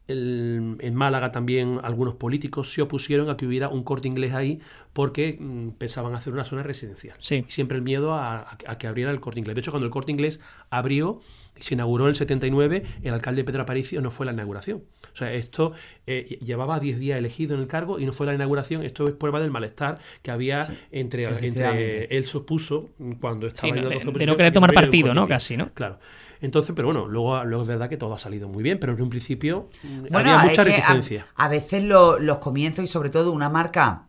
[0.07, 4.59] el- en Málaga también algunos políticos se opusieron a que hubiera un corte inglés ahí
[4.93, 7.17] porque mm, pensaban hacer una zona residencial.
[7.19, 7.45] Sí.
[7.49, 9.55] Siempre el miedo a, a- a que abriera el corte inglés.
[9.55, 10.39] De hecho, cuando el corte inglés
[10.69, 11.21] abrió
[11.59, 14.83] y se inauguró en el 79, el alcalde Pedro Aparicio no fue a la inauguración.
[15.11, 15.73] O sea, esto
[16.05, 18.83] eh, llevaba 10 días elegido en el cargo y no fue a la inauguración.
[18.83, 20.59] Esto es prueba del malestar que había
[20.91, 22.03] entre, efectivamente.
[22.03, 22.89] entre él se opuso
[23.19, 25.27] cuando estaba Sí, en no, la de- de oposición no querer tomar partido, ¿no?
[25.27, 25.69] Casi, ¿no?
[25.73, 25.97] Claro.
[26.41, 29.02] Entonces, pero bueno, luego, luego es verdad que todo ha salido muy bien, pero en
[29.02, 31.28] un principio Bueno, había mucha a- reticencia.
[31.36, 34.08] A, veces lo- los comienzos y sobre todo una marca,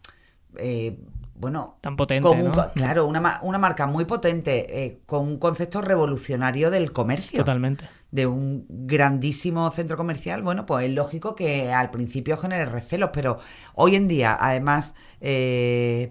[0.56, 0.98] eh,
[1.34, 2.28] bueno, Tan potente,
[2.74, 7.38] claro, una, ma- una marca muy potente, eh, con un concepto revolucionario del comercio.
[7.40, 7.88] Totalmente.
[8.10, 13.38] de un grandísimo centro comercial, bueno, pues es lógico que al principio genere recelos, pero
[13.74, 16.10] hoy en día, además, eh,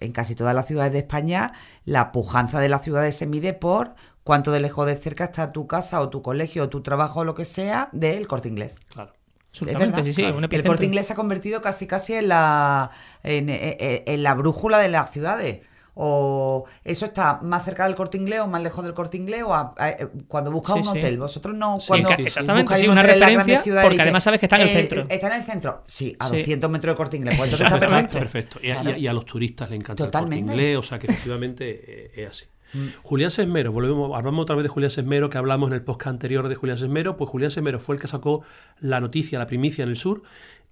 [0.00, 1.52] en casi todas las ciudades de España,
[1.84, 3.94] la pujanza de las ciudades se mide por
[4.26, 7.24] cuánto de lejos de cerca está tu casa o tu colegio o tu trabajo o
[7.24, 8.80] lo que sea del corte inglés.
[8.92, 9.12] Claro.
[9.54, 10.02] Es verdad.
[10.04, 10.22] sí, sí.
[10.24, 12.90] un el corte inglés se ha convertido casi casi en la,
[13.22, 15.60] en, en- en la brújula de las ciudades.
[15.98, 19.54] O eso está más cerca del corte inglés o más lejos del corte inglés o
[19.54, 19.96] a- a-
[20.28, 20.98] cuando buscas Sí, un sí.
[20.98, 21.18] hotel.
[21.18, 23.64] Vosotros no, Sí, cuando que- exactamente, buscáis sí, un una hotel en las referencia, grandes
[23.64, 25.06] ciudades, porque además sabes que está en el "Eh, centro".
[25.08, 26.36] Está en el centro, sí, a Sí.
[26.38, 27.38] 200 metros del corte inglés.
[27.38, 28.18] Pues entonces está Exactamente.
[28.18, 28.58] perfecto.
[28.58, 28.66] Perfecto.
[28.66, 30.36] Y a, y a- y a los turistas le encanta Totalmente.
[30.42, 32.44] el corte inglés, o sea que efectivamente eh, es así.
[32.72, 32.86] Mm.
[33.02, 36.48] Julián Sesmero, volvemos, hablamos otra vez de Julián Sesmero, que hablamos en el podcast anterior
[36.48, 38.42] de Julián Sesmero, pues Julián Sesmero fue el que sacó
[38.80, 40.22] la noticia, la primicia en el sur,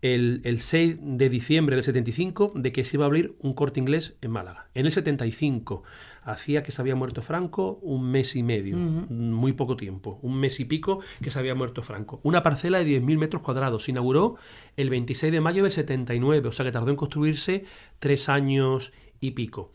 [0.02, 3.80] el, el 6 de diciembre del 75 de que se iba a abrir un corte
[3.80, 4.68] inglés en Málaga.
[4.74, 5.82] En el 75
[6.24, 10.58] hacía que se había muerto Franco un mes y medio, muy poco tiempo, un mes
[10.60, 12.20] y pico que se había muerto Franco.
[12.22, 13.84] Una parcela de 10.000 metros cuadrados.
[13.84, 14.36] Se inauguró
[14.76, 17.64] el 26 de mayo del 79, o sea que tardó en construirse
[17.98, 19.72] tres años y pico.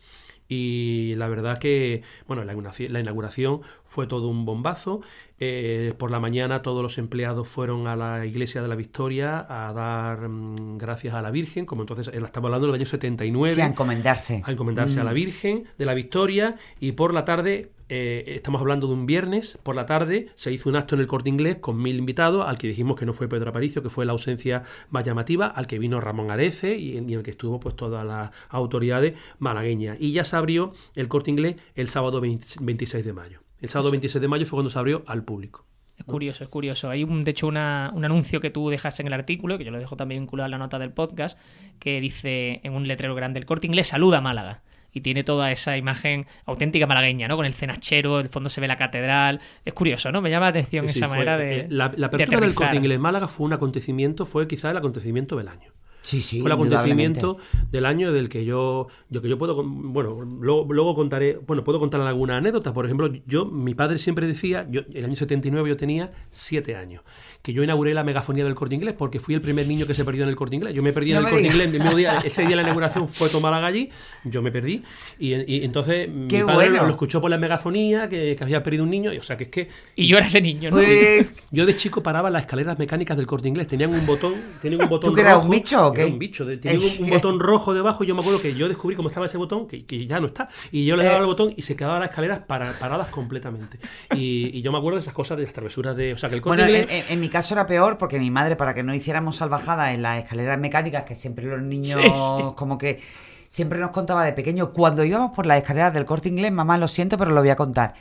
[0.50, 5.02] Y la verdad que, bueno, la inauguración, la inauguración fue todo un bombazo.
[5.42, 9.72] Eh, por la mañana todos los empleados fueron a la iglesia de la Victoria a
[9.72, 13.56] dar mm, gracias a la Virgen, como entonces eh, estamos hablando del año 79.
[13.56, 14.44] Sí, a encomendarse.
[14.46, 15.16] A encomendarse a la Mm.
[15.16, 19.76] Virgen de la Victoria y por la tarde, eh, estamos hablando de un viernes, por
[19.76, 22.68] la tarde se hizo un acto en el corte inglés con mil invitados, al que
[22.68, 26.00] dijimos que no fue Pedro Aparicio, que fue la ausencia más llamativa, al que vino
[26.02, 29.98] Ramón Arece y en el que estuvo pues todas las autoridades malagueñas.
[30.00, 33.40] Y ya se abrió el corte inglés el sábado 20 26 de mayo.
[33.62, 35.66] El sábado 26 de mayo fue cuando se abrió al público.
[35.98, 36.90] Es curioso, es curioso.
[36.90, 39.72] Hay, un, de hecho, una- un anuncio que tú dejas en el artículo, que yo
[39.72, 41.38] lo dejo también vinculado a la nota del podcast,
[41.78, 44.62] que dice en un letrero grande, el corte inglés saluda a Málaga.
[44.92, 47.36] Y tiene toda esa imagen auténtica malagueña, ¿no?
[47.36, 49.40] Con el cenachero, el fondo se ve la catedral.
[49.66, 50.20] Es curioso, ¿no?
[50.22, 51.60] Me llama la atención Sí, sí, esa fue- manera de.
[51.60, 54.78] eh, la, la de apertura del corte inglés Málaga fue un acontecimiento, fue quizá el
[54.78, 55.74] acontecimiento del año.
[56.02, 56.40] Sí, sí.
[56.40, 57.38] fue el acontecimiento
[57.72, 61.80] del año del que yo, yo que yo puedo, bueno, luego, luego contaré, bueno, puedo
[61.80, 62.74] contar alguna anécdota.
[62.74, 67.04] Por ejemplo, yo, mi padre siempre decía, yo, el año 79 yo tenía 7 años,
[67.42, 70.04] que yo inauguré la megafonía del corte inglés porque fui el primer niño que se
[70.04, 70.74] perdió en el corte inglés.
[70.76, 72.62] Yo me perdí No en el me corte inglés, el mismo día, ese día la
[72.64, 73.90] inauguración fue tomar allí,
[74.26, 74.84] yo me perdí.
[75.18, 76.78] Y, y entonces Qué mi padre bueno.
[76.78, 79.38] lo, lo escuchó por la megafonía, que, que había perdido un niño, y, o sea
[79.38, 80.78] que es que Y yo era ese niño, ¿no?
[80.78, 83.68] Pues, yo de chico paraba las escaleras mecánicas del corte inglés.
[83.68, 84.34] Tenían un botón.
[84.62, 86.12] Tenían un botón ¿Tú que eras un bicho o Era qué?
[86.12, 86.46] un bicho.
[86.46, 88.04] Tenían un, un botón rojo debajo.
[88.04, 90.28] Y yo me acuerdo que yo descubrí cómo estaba ese botón, que, que ya no
[90.28, 90.50] está.
[90.72, 91.20] Y yo le daba Eh.
[91.22, 93.80] al botón y se quedaban las escaleras para- paradas completamente.
[94.14, 96.14] Y, y yo me acuerdo de esas cosas, de las travesuras de.
[96.14, 97.06] O sea, que el corte Bueno, en, inglés.
[97.08, 100.02] en- en mi caso era peor porque mi madre, para que no hiciéramos salvajadas en
[100.02, 102.54] las escaleras mecánicas, que siempre los niños Sí, sí.
[102.56, 103.00] como que
[103.48, 106.88] siempre nos contaba de pequeño, cuando íbamos por las escaleras del corte inglés, mamá, lo
[106.88, 107.94] siento, pero lo voy a contar.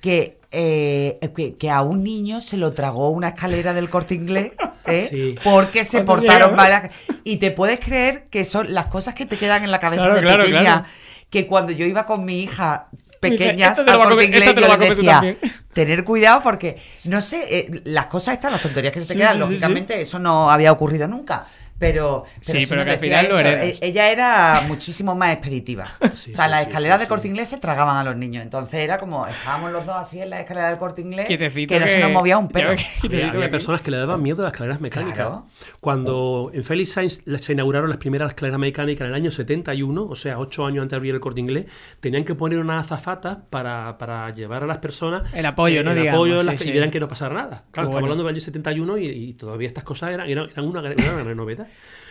[0.00, 4.52] Que, eh, que, que a un niño se lo tragó una escalera del corte inglés
[4.86, 5.06] ¿eh?
[5.10, 5.34] Sí.
[5.44, 6.80] porque se portaron llegaba.
[6.80, 6.90] mal.
[7.22, 10.14] Y te puedes creer que son las cosas que te quedan en la cabeza Claro,
[10.16, 10.60] de claro, pequeña.
[10.62, 10.86] claro.
[11.30, 12.88] Que cuando yo iba con mi hija
[13.30, 15.36] pequeñas al corte inglés, yo les decía,
[15.72, 19.18] tener cuidado porque, no sé, eh, las cosas están, las tonterías que se te Sí,
[19.18, 21.46] quedan, sí, sí, lógicamente, eso no había ocurrido nunca.
[21.84, 23.48] Pero, Sí, sí pero nos que al decía final lo eso.
[23.48, 23.78] heredas.
[23.82, 25.88] Ella era muchísimo más expeditiva.
[26.14, 28.42] Sí, o sea, sí, las escaleras sí, de corte inglés se tragaban a los niños.
[28.44, 31.86] Entonces era como, estábamos los dos así en la escalera del corte inglés, que no
[31.86, 32.70] se nos movía un pelo.
[33.04, 35.14] Había, había personas que le daban miedo a las escaleras mecánicas.
[35.14, 35.46] Claro.
[35.80, 40.14] Cuando en Felix Sainz se inauguraron las primeras escaleras mecánicas en el año 71, o
[40.16, 41.66] sea, ocho años antes de abrir el corte inglés,
[42.00, 45.90] tenían que poner unas azafatas para, para llevar a las personas El apoyo, ¿no?
[45.90, 46.70] el Digamos, apoyo en sí, las que sí.
[46.72, 47.48] vieran que no pasara nada.
[47.48, 48.06] Claro, estamos bueno.
[48.06, 50.92] hablando del año 71 y, y todavía estas cosas eran, eran, eran una, una
[51.24, 51.66] gran novedad.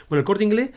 [0.09, 0.71] Bueno, el corte inglés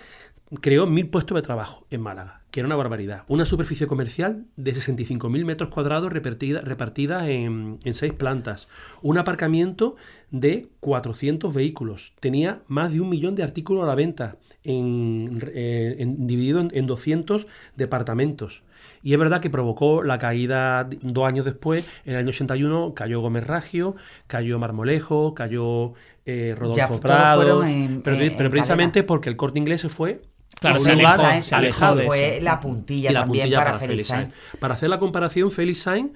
[0.61, 3.25] creó mil puestos de trabajo en Málaga, que era una barbaridad.
[3.29, 8.69] Una superficie comercial de 65.000 metros cuadrados repartida, repartida en, seis plantas.
[9.03, 9.97] Un aparcamiento
[10.31, 12.13] de 400 vehículos.
[12.21, 16.87] Tenía más de un millón de artículos a la venta, en, eh, dividido en, en
[16.87, 17.47] 200
[17.77, 18.63] departamentos.
[19.03, 23.21] Y es verdad que provocó la caída dos años después, en el año 81, cayó
[23.21, 23.97] Gómez Ragio,
[24.27, 25.95] cayó Marmolejo, cayó
[26.27, 27.65] eh, Rodolfo Prado.
[27.65, 30.23] en- pero, en- pero en precisamente porque el corte inglés se fue
[30.61, 34.07] Claro, se alejó, se alejó de fue la puntilla y la también puntilla para, Félix
[34.07, 34.33] Sainz.
[34.33, 34.59] Sainz.
[34.59, 36.13] Para hacer la comparación, Félix Sainz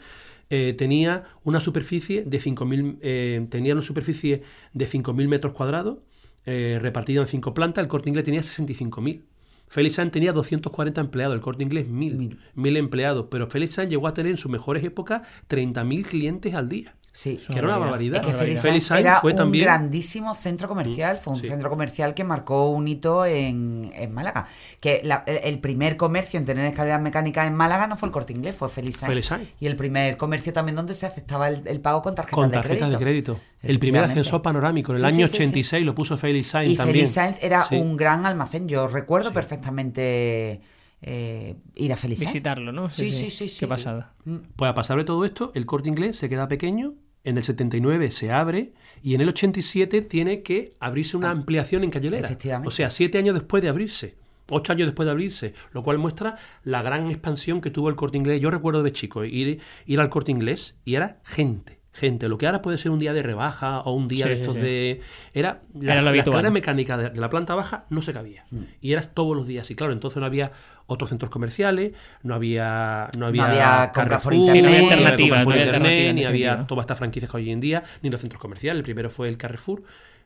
[0.49, 4.43] eh, tenía una superficie de 5.000 eh, tenía una superficie
[4.73, 5.99] de 5.000 metros cuadrados
[6.47, 7.83] eh, repartida en cinco plantas.
[7.83, 9.23] El Corte Inglés tenía 65.000.
[9.69, 12.39] Félix Sainz tenía 240 empleados, el Corte Inglés 1.000, Mil.
[12.57, 16.69] 1.000 empleados, pero Félix Sainz llegó a tener en sus mejores épocas 30.000 clientes al
[16.69, 17.39] día, Sí.
[17.45, 18.21] que era una barbaridad.
[18.25, 21.49] Es que Sainz era fue un también grandísimo centro comercial, fue un Sí.
[21.49, 24.47] centro comercial que marcó un hito en, en Málaga.
[24.79, 28.33] Que la- el, primer comercio en tener escaleras mecánicas en Málaga no fue el Corte
[28.33, 29.29] Inglés, fue Félix Sainz.
[29.59, 32.61] Y el primer comercio también donde se aceptaba el, el pago con tarjetas, con de,
[32.61, 32.89] crédito.
[32.89, 33.41] de crédito.
[33.63, 35.43] El primer ascensor panorámico en el Sí, año sí, sí.
[35.43, 36.95] 86 lo puso Félix Sainz Y también.
[36.97, 37.75] Félix Sainz era Sí.
[37.77, 38.69] un gran almacén.
[38.69, 39.35] Yo recuerdo Sí.
[39.35, 40.61] perfectamente
[41.03, 42.33] eh, ir a Félix Sainz.
[42.33, 42.91] Visitarlo, ¿no?
[42.91, 43.61] Sí, sí, sí, sí.
[43.61, 44.15] Qué pasada.
[44.25, 44.37] Mm.
[44.57, 48.11] Pues a pasar de todo esto, el corte inglés se queda pequeño, en el 79
[48.11, 52.27] se abre y en el 87 tiene que abrirse una ampliación en Cayolera.
[52.27, 52.69] Ah, Efectivamente.
[52.69, 54.17] O sea, siete años después de abrirse.
[54.53, 58.19] Ocho años después de abrirse, lo cual muestra la gran expansión que tuvo el corte
[58.19, 58.41] inglés.
[58.41, 62.29] Yo recuerdo de chico ir, ir al corte inglés y era gente, gente.
[62.29, 64.55] Lo que ahora puede ser un día de rebaja o un día Sí, de estos
[64.57, 64.63] sí.
[64.63, 65.01] de.
[65.35, 68.45] Era la, Era la mecánica de, de la planta baja no se cabía.
[68.51, 68.59] Mm.
[68.81, 69.71] Y eras todos los días.
[69.71, 70.53] Y claro, entonces no había
[70.87, 74.55] otros centros comerciales, no había, no había, por Carrefour, internet.
[74.57, 77.37] Sí, no había ni alternativa, no había internet, alternativa, ni había todas estas franquicias que
[77.37, 78.79] hoy en día, ni los centros comerciales.
[78.81, 79.83] El primero fue el Carrefour,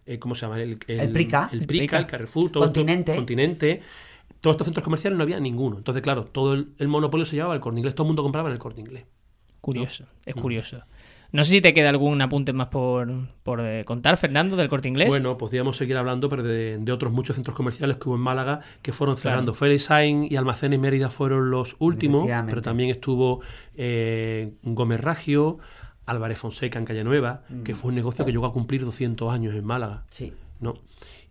[0.06, 0.60] eh, ¿cómo se llama?
[0.60, 1.48] El, El Prica.
[1.52, 1.98] El El Prica, Prica.
[1.98, 3.12] el Carrefour, todo Continente.
[3.12, 3.82] todo- continente.
[4.40, 5.78] Todos estos centros comerciales no había ninguno.
[5.78, 7.94] Entonces, claro, todo el, el monopolio se llevaba al corte inglés.
[7.94, 9.04] Todo el mundo compraba en el corte inglés.
[9.62, 10.82] Curioso, es curioso.
[11.34, 14.86] No sé si te queda algún apunte más por, por eh, contar, Fernando, del corte
[14.86, 15.08] inglés.
[15.08, 18.60] Bueno, podríamos seguir hablando, pero de, de otros muchos centros comerciales que hubo en Málaga
[18.82, 19.52] que fueron cerrando.
[19.52, 23.40] Félix Sainz y Almacenes Mérida fueron los últimos, pero también estuvo
[23.74, 25.58] eh, Gómez Ragio,
[26.06, 29.56] Álvarez Fonseca en Calle Nueva, que fue un negocio que llegó a cumplir 200 años
[29.56, 30.04] en Málaga.
[30.10, 30.32] Sí.
[30.60, 30.74] ¿no?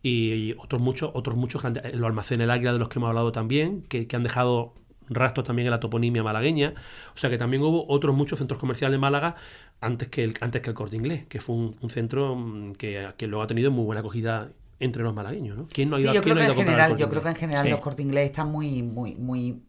[0.02, 3.08] Y, y otros muchos, otros muchos grandes, los almacenes El Águila de los que hemos
[3.08, 4.74] hablado también, que, que han dejado
[5.10, 6.74] rastros también en la toponimia malagueña.
[7.16, 9.36] O sea que también hubo otros muchos centros comerciales en Málaga
[9.84, 13.10] antes que el, antes que el Corte Inglés, que fue un, un centro mm, que,
[13.18, 15.68] que luego ha tenido muy buena acogida entre los malagueños, ¿no?
[15.72, 17.22] ¿Quién no ha Sí, ido, yo quién creo no que ha en general, yo creo
[17.22, 17.70] que en general Sí.
[17.70, 19.62] los corte inglés están muy, muy, muy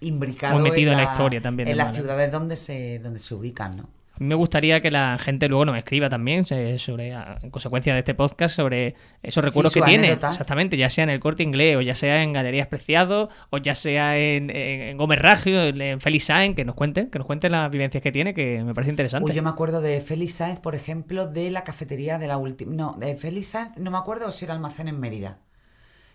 [0.00, 3.76] imbricados Muy metido en la historia también en las ciudades donde se, donde se ubican,
[3.76, 3.88] ¿no?
[4.18, 8.14] Me gustaría que la gente luego nos escriba también eh, sobre, en consecuencia de este
[8.14, 10.04] podcast, sobre esos recuerdos que tiene.
[10.08, 10.32] anécdotas.
[10.36, 13.74] Exactamente, ya sea en el corte inglés, o ya sea en Galerías Preciado, o ya
[13.74, 17.26] sea en, en- en Gómez Ragio, en, en Félix Sainz, que nos cuenten, que nos
[17.26, 19.28] cuenten las vivencias que tiene, que me parece interesante.
[19.28, 22.74] Uy, yo me acuerdo de Félix Sáenz, por ejemplo, de la cafetería de la última.
[22.74, 25.38] No, de Félix Sáenz, no me acuerdo si era almacén en Mérida.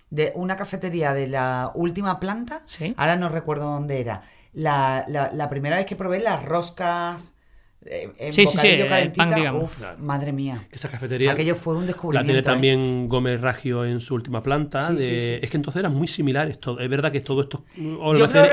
[0.09, 2.63] De una cafetería de la última planta.
[2.65, 2.93] Sí.
[2.97, 4.23] Ahora no recuerdo dónde era.
[4.53, 7.35] La, la- la primera vez que probé las roscas.
[7.85, 9.63] Eh, en Sí, sí, sí, bocadillo el calentita, pan, digamos.
[9.63, 9.97] uf, Claro.
[9.99, 10.67] madre mía.
[10.69, 12.25] Que esa cafetería Aquello fue un la descubrimiento.
[12.27, 12.43] tiene ¿eh?
[12.43, 14.87] también Gómez Ragio en su última planta.
[14.87, 15.33] Sí, de- sí, sí.
[15.41, 16.59] Es que entonces eran muy similares.
[16.59, 16.79] Todo.
[16.79, 17.61] Es verdad que todos estos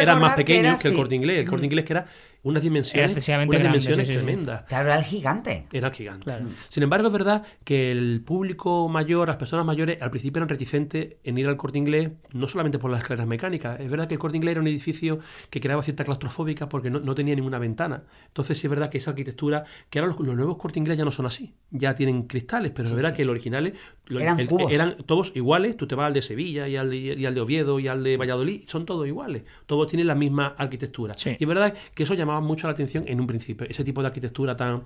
[0.01, 0.95] eran más que pequeños era que, el.
[0.97, 1.41] Corte Inglés.
[1.41, 1.65] El Corte.
[1.67, 2.07] Inglés que era
[2.43, 4.25] unas dimensiones, Era excesivamente unas grande, dimensiones sí, sí, sí.
[4.25, 4.63] tremendas.
[4.69, 5.67] Claro, era el gigante.
[5.73, 6.25] Era gigante.
[6.25, 6.47] Claro.
[6.69, 11.17] Sin embargo, es verdad que el público mayor, las personas mayores, al principio eran reticentes
[11.25, 13.81] en ir al corte inglés, no solamente por las escaleras mecánicas.
[13.81, 15.19] Es verdad que el corte inglés era un edificio
[15.51, 18.05] que creaba cierta claustrofóbica porque no, no tenía ninguna ventana.
[18.29, 21.05] Entonces, sí es verdad que esa arquitectura, que ahora los, los nuevos corte inglés ya
[21.05, 21.55] no son así.
[21.71, 23.75] Ya tienen cristales, pero es verdad que los originales
[24.11, 24.73] Eran cubos.
[24.73, 25.77] eran todos iguales.
[25.77, 28.03] Tú te vas al de Sevilla y al de, y al de Oviedo y al
[28.03, 29.43] de Valladolid, son todos iguales.
[29.67, 31.15] Todos tienen la misma arquitectura.
[31.15, 31.37] Sí.
[31.39, 33.67] Y es verdad que eso llamaba mucho la atención en un principio.
[33.69, 34.83] Ese tipo de arquitectura tan.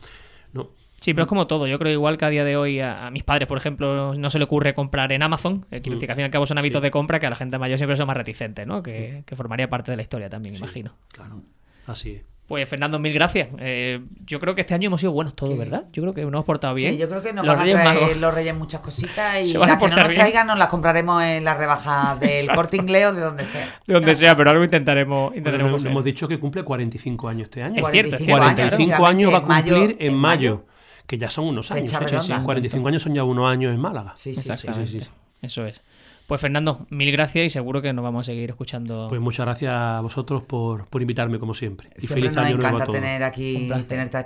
[0.52, 0.70] ¿no?
[1.00, 1.66] Sí, pero es como todo.
[1.66, 4.30] Yo creo igual que a día de hoy a, a mis padres, por ejemplo, no
[4.30, 5.66] se le ocurre comprar en Amazon.
[5.72, 6.84] eh, quiero decir que al fin y al cabo son hábitos Sí.
[6.84, 8.82] de compra que a la gente mayor siempre son más reticentes, ¿no?
[8.84, 10.92] Que, que formaría parte de la historia también, imagino.
[11.12, 11.42] Claro,
[11.86, 12.22] así es.
[12.52, 13.48] Pues Fernando, mil gracias.
[13.60, 15.84] Eh, yo creo que este año hemos sido buenos todos, ¿verdad?
[15.90, 16.92] Yo creo que nos hemos portado bien.
[16.92, 18.16] Sí, yo creo que nos Los van a Reyes traer Magos.
[18.18, 20.20] los Reyes muchas cositas y Se van a las que no nos bien.
[20.20, 23.74] traigan nos las compraremos en las rebajas del corte inglés o de donde sea.
[23.86, 25.18] De donde sea, pero algo intentaremos.
[25.30, 27.86] Bueno, intentaremos no- hemos dicho que cumple 45 años este año.
[27.86, 28.42] Es cierto, es cierto.
[28.42, 30.50] 45 años va a cumplir en en mayo.
[30.56, 30.66] mayo,
[31.06, 31.84] que ya son unos años.
[31.90, 31.96] ¿eh?
[32.00, 32.42] Sí, sí, redonda.
[32.44, 34.12] 45 años son ya unos años en Málaga.
[34.14, 35.00] Sí, sí, sí, sí.
[35.40, 35.80] Eso es.
[36.26, 39.06] Pues Fernando, mil gracias y seguro que nos vamos a seguir escuchando.
[39.08, 41.88] Pues muchas gracias a vosotros por, por invitarme, como siempre.
[41.96, 43.00] Y Siempre feliz nos año nuevo a encanta todos.
[43.00, 44.16] tener aquí, Un tenerte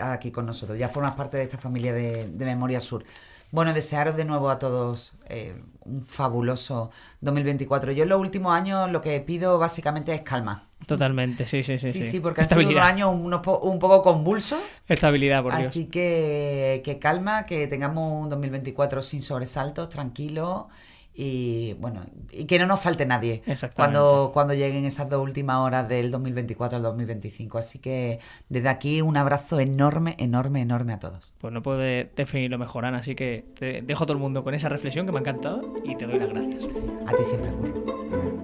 [0.00, 0.78] aquí- con nosotros.
[0.78, 3.04] Ya formas parte de esta familia de, de Memoria Sur.
[3.50, 6.90] Bueno, desearos de nuevo a todos eh, un fabuloso
[7.20, 7.92] 2024.
[7.92, 10.66] Yo en los últimos años lo que pido básicamente es calma.
[10.88, 11.90] Totalmente, sí, sí, sí.
[11.90, 14.58] Sí, sí, porque han sido unos años unos po- un poco convulsos.
[14.88, 15.68] Estabilidad, por Dios.
[15.68, 20.68] Así que, que calma, que tengamos un 2024 sin sobresaltos, tranquilo
[21.14, 23.42] y bueno, y que no nos falte nadie
[23.76, 27.58] cuando, cuando lleguen esas dos últimas horas del 2024 al 2025.
[27.58, 31.32] Así que desde aquí un abrazo enorme, enorme, enorme a todos.
[31.38, 34.54] Pues no puedo definirlo mejor, Ana, así que te dejo a todo el mundo con
[34.54, 36.64] esa reflexión que me ha encantado y te doy las gracias.
[37.06, 38.23] A ti siempre, Curro.